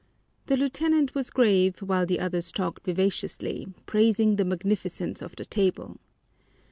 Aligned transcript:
The 0.47 0.57
lieutenant 0.57 1.13
was 1.13 1.29
grave 1.29 1.77
while 1.77 2.07
the 2.07 2.19
others 2.19 2.51
talked 2.51 2.85
vivaciously, 2.87 3.67
praising 3.85 4.35
the 4.37 4.45
magnificence 4.45 5.21
of 5.21 5.35
the 5.35 5.45
table. 5.45 5.99